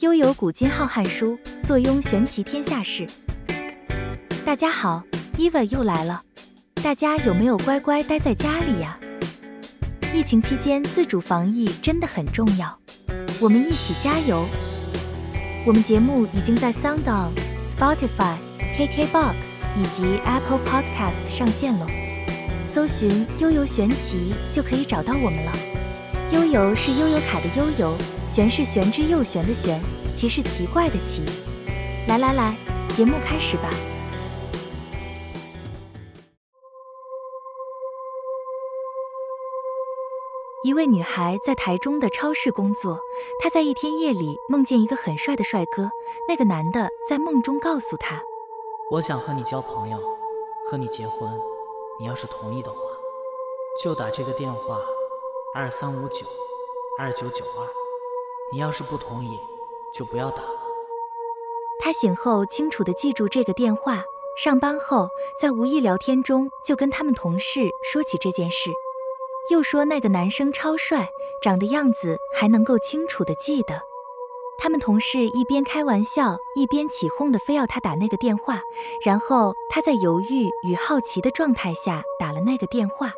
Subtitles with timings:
[0.00, 3.06] 悠游古今浩瀚书，坐拥玄奇天下事。
[4.46, 5.02] 大家好
[5.36, 6.22] ，Eva 又来了。
[6.82, 8.98] 大家有没有乖乖待在家里呀？
[10.14, 12.78] 疫情期间自主防疫真的很重要，
[13.42, 14.46] 我们一起加油。
[15.66, 17.28] 我们节目已经在 SoundOn、
[17.70, 18.36] Spotify、
[18.78, 19.34] KKBox
[19.76, 21.86] 以及 Apple Podcast 上线了，
[22.64, 25.52] 搜寻“悠游玄奇”就可以找到我们了。
[26.32, 27.98] 悠游是悠游卡的悠游。
[28.32, 29.80] 玄是玄之又玄的玄，
[30.14, 31.24] 奇是奇怪的奇。
[32.06, 32.54] 来来来，
[32.94, 33.68] 节目开始吧。
[40.62, 43.00] 一位女孩在台中的超市工作，
[43.42, 45.90] 她在一天夜里梦见一个很帅的帅哥。
[46.28, 48.22] 那个男的在梦中告诉她
[48.92, 49.98] ：“我想和你交朋友，
[50.70, 51.28] 和你结婚。
[51.98, 52.78] 你要是同意的话，
[53.82, 54.78] 就打这个电话：
[55.52, 56.24] 二三五九
[56.96, 57.66] 二九九二。”
[58.52, 59.38] 你要是不同意，
[59.94, 60.60] 就不要打了。
[61.82, 64.02] 他醒后清楚地记住这个电话，
[64.36, 65.08] 上班后
[65.40, 68.70] 在无意聊天中就跟他们同事说起这件事，
[69.50, 71.08] 又说那个男生超帅，
[71.42, 73.82] 长的样子还能够清楚地记得。
[74.58, 78.60] 他们同事一边开玩笑，一边起哄的非要他打那个电话，
[79.02, 83.14] 然后他在犹豫与好奇的状态下打了那个电话。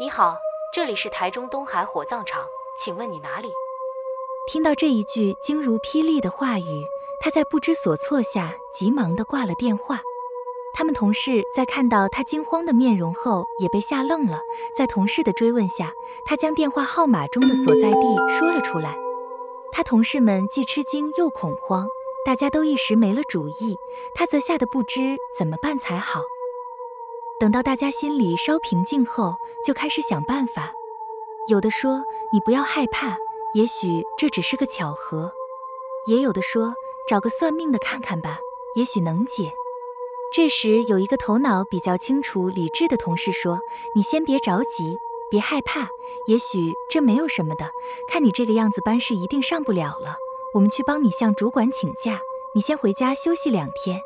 [0.00, 0.38] 你好，
[0.72, 2.46] 这里是台中东海火葬场，
[2.78, 3.52] 请问你哪里？
[4.50, 6.86] 听到这一句惊如霹雳的话语，
[7.20, 10.00] 他在不知所措下急忙地挂了电话。
[10.72, 14.40] 他们同事在看到他惊慌的面容后，也被吓愣了。
[14.74, 15.92] 在同事的追问下，
[16.24, 18.96] 他将电话号码中的所在地说了出来。
[19.70, 21.86] 他同事们既吃惊又恐慌，
[22.24, 23.76] 大家都一时没了主意。
[24.14, 26.22] 他则吓得不知怎么办才好。
[27.40, 30.74] 等到大家心里稍平静后，就开始想办法。
[31.48, 32.04] 有的说
[32.34, 33.16] ：“你不要害怕，
[33.54, 35.32] 也许这只是个巧合。”
[36.06, 36.74] 也有的说
[37.08, 38.40] ：“找个算命的看看吧，
[38.76, 39.50] 也许能解。”
[40.34, 43.60] 这时，有一个头脑比较清楚、理智的同事说
[43.96, 44.98] ：“你先别着急，
[45.30, 45.88] 别害怕，
[46.26, 47.70] 也许这没有什么的。
[48.06, 50.18] 看你这个样子，班是一定上不了了。
[50.52, 52.20] 我们去帮你向主管请假，
[52.54, 54.02] 你先回家休息两天。”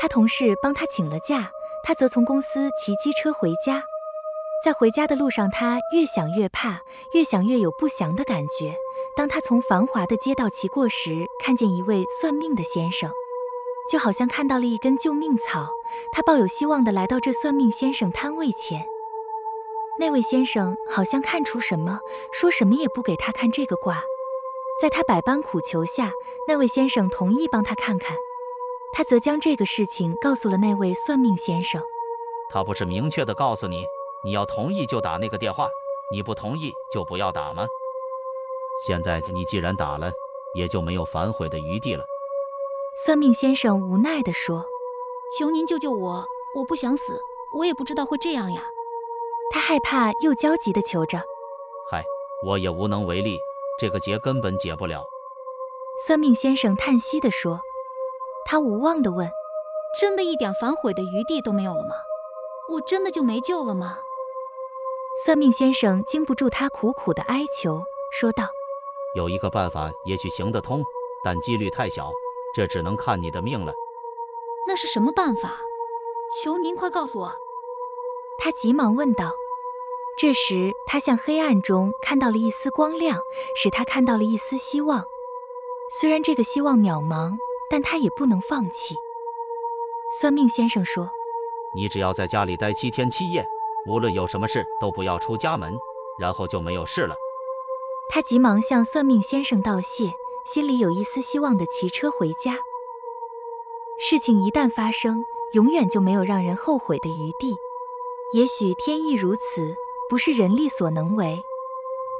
[0.00, 1.52] 他同事帮他请了假。
[1.84, 3.84] 他则从公司骑机车回家，
[4.64, 6.80] 在回家的路上，他越想越怕，
[7.12, 8.74] 越想越有不祥的感觉。
[9.16, 13.10] 当他从繁华的街道骑过时，看见一位算命的先生，
[13.92, 15.68] 就好像看到了一根救命草。
[16.10, 18.86] 他抱有希望的来到这算命先生摊位前，
[20.00, 22.00] 那位先生好像看出什么，
[22.32, 24.02] 说什么也不给他看这个卦。
[24.80, 26.10] 在他百般苦求下，
[26.48, 28.16] 那位先生同意帮他看看。
[28.96, 31.82] 他则将这个事情告诉了那位算命先生。
[32.48, 33.84] 他不是明确的告诉你，
[34.22, 35.68] 你要同意就打那个电话，
[36.12, 37.66] 你不同意就不要打吗？
[38.86, 40.12] 现在你既然打了，
[40.54, 42.04] 也就没有反悔的余地了。
[43.04, 44.64] 算命先生无奈地说
[45.36, 46.24] ：“求您救救我，
[46.54, 47.20] 我不想死，
[47.52, 48.70] 我也不知道会这样呀。”
[49.50, 51.18] 他害怕又焦急地求着
[51.90, 52.04] ：“嗨，
[52.46, 53.40] 我也无能为力，
[53.76, 55.04] 这个结根本解不了。”
[56.06, 57.60] 算命先生叹息地说。
[58.44, 59.30] 他无望地问
[59.98, 61.96] ：“真的一点反悔的余地都没有了吗？
[62.70, 63.98] 我真的就没救了吗？”
[65.24, 67.82] 算命先生经不住他苦苦的哀求，
[68.12, 68.48] 说道
[69.14, 70.82] ：“有一个办法，也许行得通，
[71.22, 72.10] 但几率太小，
[72.54, 73.72] 这只能看你的命了。”
[74.66, 75.60] 那是什么办法？
[76.42, 77.32] 求您快告诉我！”
[78.38, 79.32] 他急忙问道。
[80.16, 83.20] 这时，他向黑暗中看到了一丝光亮，
[83.56, 85.04] 使他看到了一丝希望。
[86.00, 87.36] 虽然这个希望渺茫。
[87.70, 88.94] 但他也不能放弃。
[90.20, 91.10] 算命先生说
[91.74, 93.44] ：“你只要在家里待七天七夜，
[93.86, 95.74] 无论有什么事都不要出家门，
[96.18, 97.14] 然后就没有事了。”
[98.10, 100.12] 他急忙向算命先生道谢，
[100.44, 102.58] 心里有一丝希望的骑车回家。
[103.98, 107.56] 事情一旦发生，永远就没有让人后悔的余地。
[108.34, 109.74] 也许天意如此，
[110.08, 111.42] 不是人力所能为。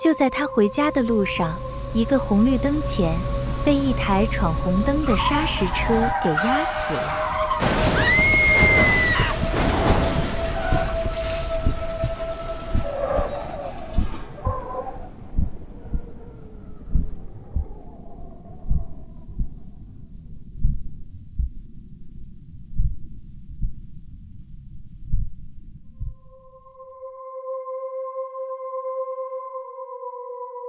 [0.00, 1.58] 就在他回家的路上，
[1.92, 3.18] 一个红绿灯前。
[3.64, 7.41] 被一台闯红灯的砂石车给压死了。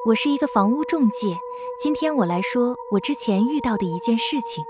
[0.06, 1.40] 我是一个房屋中介，
[1.80, 4.62] 今天我来说我之前遇到的一件事情。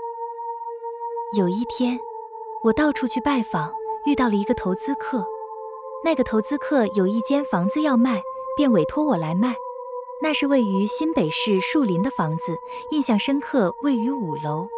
[1.36, 1.98] 有一天，
[2.62, 5.26] 我到处去拜访，遇到了一个投资客。
[6.04, 8.22] 那个投资客有一间房子要卖，
[8.56, 9.56] 便委托我来卖。
[10.22, 12.56] 那是位于新北市树林的房子，
[12.92, 14.68] 印象深刻，位于五楼。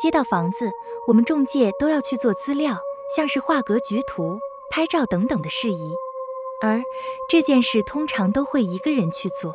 [0.00, 0.72] 接到房子，
[1.06, 2.76] 我们中介都要去做资料，
[3.14, 5.94] 像是画格局图、拍照等等的事宜。
[6.60, 6.82] 而
[7.28, 9.54] 这件事通常都会一个人去做。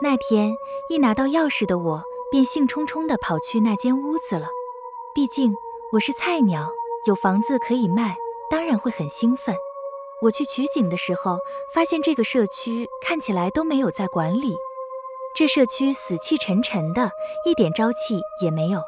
[0.00, 0.56] 那天
[0.88, 4.48] 一拿到钥匙的我，便兴冲冲地跑去那间屋子了。
[5.12, 5.56] 毕竟
[5.90, 6.70] 我是菜鸟，
[7.06, 8.16] 有房子可以卖，
[8.48, 9.56] 当然会很兴奋。
[10.22, 11.40] 我去取景的时候，
[11.74, 14.56] 发现这个社区看起来都没有在管理，
[15.34, 17.10] 这社区死气沉沉的，
[17.44, 18.80] 一点朝气也没有。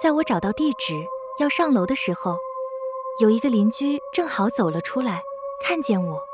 [0.00, 0.94] 在我找到地址
[1.40, 2.38] 要上楼的时候，
[3.20, 5.24] 有一个邻居正好走了出来，
[5.60, 6.24] 看见我，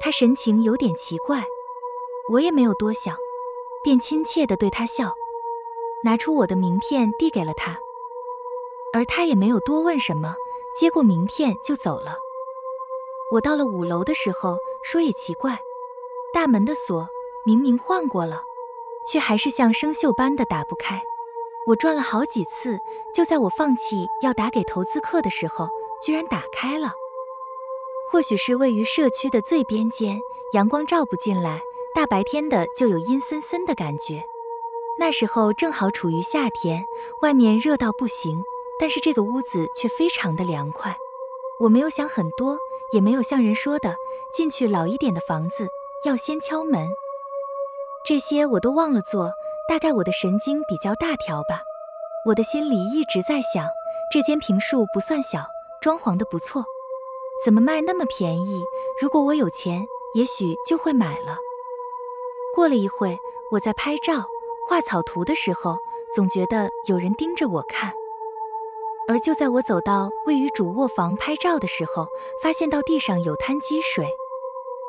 [0.00, 1.46] 他神情有点奇怪，
[2.28, 3.16] 我也没有多想，
[3.82, 5.14] 便亲切地对他笑，
[6.04, 7.80] 拿出我的名片递给了他，
[8.92, 10.34] 而他也没有多问什么，
[10.78, 12.18] 接过名片就走了。
[13.32, 15.58] 我到了五楼的时候，说也奇怪，
[16.32, 17.08] 大门的锁
[17.44, 18.42] 明明换过了，
[19.06, 21.02] 却还是像生锈般的打不开。
[21.66, 22.78] 我转了好几次，
[23.14, 25.68] 就在我放弃要打给投资客的时候，
[26.00, 26.92] 居然打开了。
[28.10, 30.18] 或许是位于社区的最边间，
[30.52, 34.22] 阳光照不进来，大白天的就有阴森森的感觉。
[34.98, 36.84] 那时候正好处于夏天，
[37.22, 38.42] 外面热到不行，
[38.78, 40.96] 但是这个屋子却非常的凉快。
[41.58, 42.58] 我没有想很多，
[42.92, 43.96] 也没有像人说的
[44.32, 45.68] 进去老一点的房子
[46.04, 46.88] 要先敲门，
[48.04, 49.32] 这些我都忘了做。
[49.68, 51.62] 大概我的神经比较大条吧，
[52.26, 53.68] 我的心里一直在想，
[54.12, 55.46] 这间平数不算小，
[55.80, 56.64] 装潢的不错，
[57.44, 58.62] 怎么卖那么便宜？
[59.00, 61.38] 如果我有钱，也许就会买了。
[62.54, 63.18] 过了一会，
[63.50, 64.24] 我在拍照、
[64.68, 65.78] 画草图的时候，
[66.12, 67.92] 总觉得有人盯着我看。
[69.08, 72.08] 而就在我走到位于主卧房拍照的时候，
[72.42, 74.08] 发现到地上有滩积水，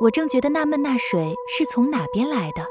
[0.01, 2.67] 我正觉得纳闷，那水是从哪边来的？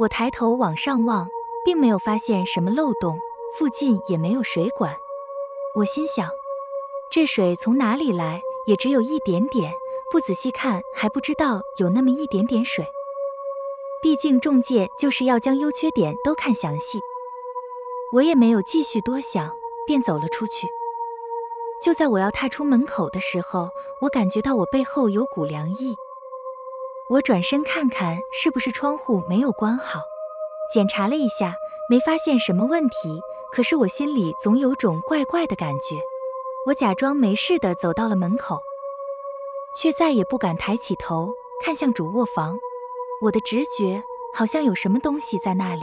[0.00, 1.28] 我抬头往上望。
[1.64, 3.18] 并没有发现什么漏洞，
[3.58, 4.96] 附近也没有水管。
[5.74, 6.30] 我心想，
[7.10, 8.40] 这水从哪里来？
[8.64, 9.74] 也只有一点点，
[10.10, 12.86] 不仔细看还不知道有那么一点点水。
[14.00, 17.00] 毕竟中介就是要将优缺点都看详细。
[18.12, 19.56] 我也没有继续多想，
[19.86, 20.68] 便走了出去。
[21.82, 23.68] 就在我要踏出门口的时候，
[24.00, 25.94] 我感觉到我背后有股凉意。
[27.10, 30.00] 我转身看看，是不是窗户没有关好。
[30.72, 31.54] 检查了一下，
[31.88, 33.20] 没发现什么问题，
[33.52, 36.00] 可是我心里总有种怪怪的感觉。
[36.66, 38.60] 我假装没事的走到了门口，
[39.74, 41.32] 却再也不敢抬起头
[41.64, 42.58] 看向主卧房。
[43.20, 45.82] 我的直觉好像有什么东西在那里。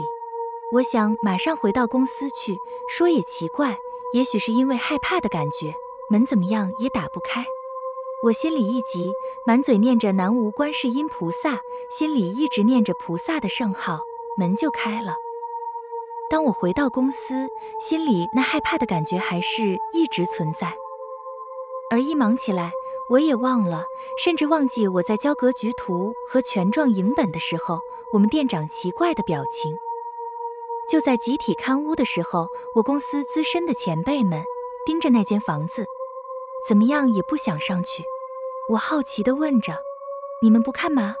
[0.72, 2.58] 我想马上回到公司去。
[2.88, 3.78] 说也奇怪，
[4.12, 5.74] 也许是因为害怕的感觉，
[6.08, 7.44] 门怎么样也打不开。
[8.22, 9.12] 我心里一急，
[9.46, 11.60] 满嘴念着南无观世音菩萨，
[11.90, 14.00] 心里一直念着菩萨的圣号。
[14.38, 15.16] 门就开了。
[16.28, 17.48] 当我回到公司，
[17.80, 20.74] 心里那害怕的感觉还是一直存在。
[21.90, 22.72] 而一忙起来，
[23.08, 23.84] 我也忘了，
[24.18, 27.80] 甚至忘记我在交格局图和权状影本的时候，
[28.12, 29.76] 我们店长奇怪的表情。
[30.88, 34.42] 就在集体看屋的时候，我公司资深的前辈们
[34.84, 35.84] 盯着那间房子，
[36.68, 38.04] 怎么样也不想上去。
[38.70, 39.78] 我好奇地问着
[40.42, 41.16] ：“你们不看吗？”“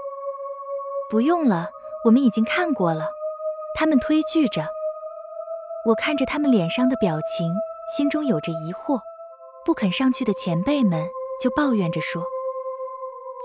[1.10, 1.70] 不用了。”
[2.04, 3.10] 我们已经看过了，
[3.74, 4.68] 他们推拒着。
[5.84, 7.52] 我看着他们脸上的表情，
[7.96, 9.00] 心中有着疑惑。
[9.64, 11.08] 不肯上去的前辈们
[11.40, 12.24] 就抱怨着说：“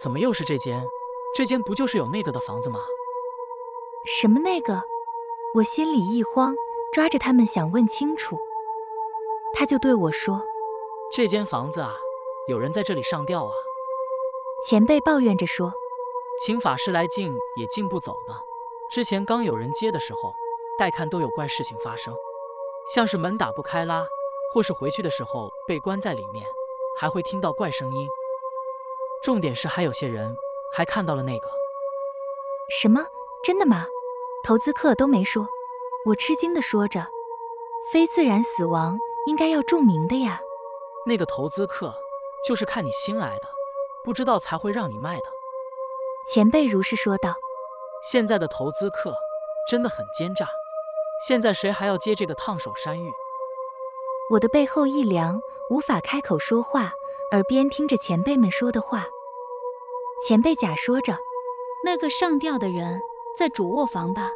[0.02, 0.88] 怎么又是这间？
[1.36, 2.80] 这间不就是有那个的房子吗？”
[4.06, 4.84] 什么那个？
[5.56, 6.56] 我心里一慌，
[6.94, 8.40] 抓着他们想问清楚。
[9.54, 10.42] 他就对我说
[11.12, 11.94] ：“这间房子啊，
[12.48, 13.54] 有人在这里上吊啊！”
[14.68, 15.74] 前辈抱怨着说
[16.46, 18.36] ：“请法师来进也进不走呢。”
[18.90, 20.34] 之前刚有人接的时候，
[20.78, 22.16] 带看都有怪事情发生，
[22.94, 24.08] 像是门打不开啦，
[24.54, 26.46] 或是回去的时候被关在里面，
[26.98, 28.08] 还会听到怪声音。
[29.24, 30.36] 重点是还有些人
[30.74, 31.50] 还看到了那个
[32.82, 33.06] 什么？
[33.44, 33.86] 真的吗？
[34.44, 35.48] 投资客都没说。
[36.08, 37.08] 我吃惊的说着，
[37.92, 40.42] 非自然死亡应该要注明的呀。
[41.06, 41.94] 那个投资客
[42.46, 43.48] 就是看你新来的，
[44.04, 45.26] 不知道才会让你卖的。
[46.28, 47.36] 前辈如是说道。
[48.04, 49.16] 现在的投资客
[49.70, 50.50] 真的很奸诈，
[51.28, 53.12] 现在谁还要接这个烫手山芋？
[54.32, 55.40] 我的背后一凉，
[55.72, 56.92] 无法开口说话，
[57.32, 59.08] 耳边听着前辈们说的话。
[60.28, 61.18] 前辈甲说着
[61.86, 63.02] ：“那个上吊的人
[63.38, 64.34] 在主卧房吧？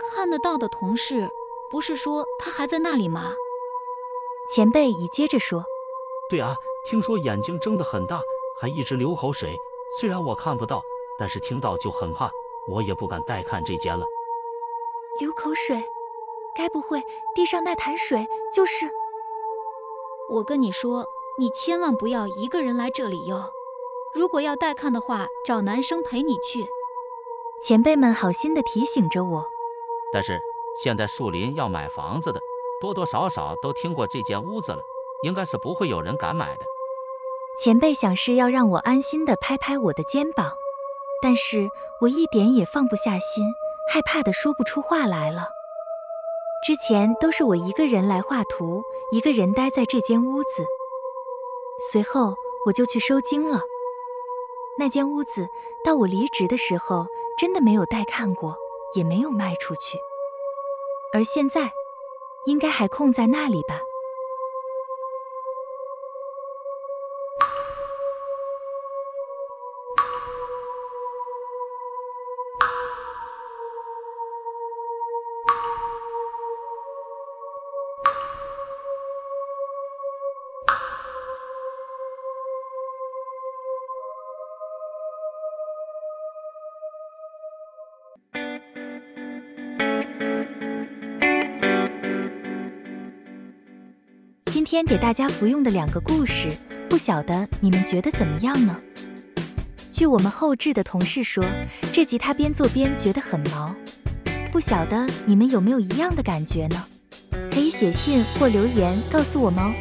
[0.00, 1.28] 看得到的同事
[1.70, 3.34] 不是说他还在那里吗？”
[4.48, 5.62] 前辈乙接着说
[6.30, 8.22] ：“对啊，听说眼睛睁得很大，
[8.58, 9.54] 还一直流口水。
[10.00, 10.82] 虽然我看不到，
[11.18, 12.30] 但是听到就很怕，
[12.66, 14.06] 我也不敢再看这间了。
[15.20, 15.84] 流口水，
[16.56, 17.02] 该不会
[17.34, 18.90] 地上那潭水就是？
[20.30, 21.06] 我跟你说，
[21.38, 23.50] 你千万不要一个人来这里哟。
[24.14, 26.66] 如果要带看的话，找男生陪你去。
[27.62, 29.48] 前辈们好心的提醒着我。
[30.12, 30.40] 但是
[30.82, 32.40] 现在树林要买房子的，
[32.80, 34.82] 多多少少都听过这间屋子了，
[35.22, 36.64] 应该是不会有人敢买的。
[37.62, 40.56] 前辈想是要让我安心的拍拍我的肩膀，
[41.22, 41.68] 但是
[42.00, 43.52] 我一点也放不下心，
[43.92, 45.50] 害怕的说不出话来了。
[46.64, 50.64] 之前都是我一个人来画图，一个人待在这间屋子。
[51.92, 53.60] 随后我就去收经了。
[54.78, 55.50] 那间屋子
[55.84, 58.56] 到我离职的时候，真的没有带看过，
[58.94, 59.98] 也没有卖出去。
[61.12, 61.72] 而现在，
[62.46, 63.82] 应该还空在那里吧。
[94.46, 96.48] 今天给大家服用的两个故事，
[96.88, 98.76] 不晓得你们觉得怎么样呢？
[99.90, 101.44] 据我们后置的同事说，
[101.92, 103.74] 这集他边做边觉得很毛，
[104.50, 106.86] 不晓得你们有没有一样的感觉呢？
[107.50, 109.72] 可以写信或留言告诉我们哦。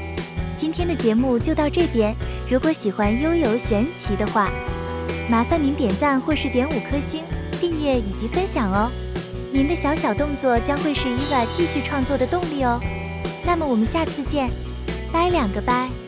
[0.55, 2.13] 今天的节目就到这边，
[2.50, 4.50] 如果喜欢悠悠玄奇的话，
[5.29, 7.21] 麻烦您点赞或是点五颗星、
[7.62, 8.91] 订阅以及分享哦。
[9.53, 12.80] 您的小小动作将会是伊娃继续创作的动力哦。
[13.46, 14.50] 那么我们下次见，
[15.13, 16.00] 拜两个拜。